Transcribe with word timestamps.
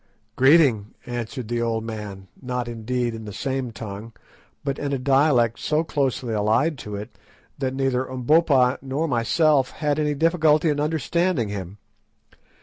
"Greeting," 0.35 0.95
answered 1.05 1.47
the 1.47 1.61
old 1.61 1.83
man, 1.83 2.27
not, 2.41 2.67
indeed, 2.67 3.13
in 3.13 3.25
the 3.25 3.31
same 3.31 3.69
tongue, 3.69 4.13
but 4.63 4.79
in 4.79 4.91
a 4.93 4.97
dialect 4.97 5.59
so 5.59 5.83
closely 5.83 6.33
allied 6.33 6.79
to 6.79 6.95
it 6.95 7.15
that 7.59 7.75
neither 7.75 8.05
Umbopa 8.09 8.79
nor 8.81 9.07
myself 9.07 9.69
had 9.69 9.99
any 9.99 10.15
difficulty 10.15 10.69
in 10.69 10.79
understanding 10.79 11.49
him. 11.49 11.77